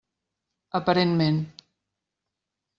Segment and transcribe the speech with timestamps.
[0.79, 1.39] Aparentment.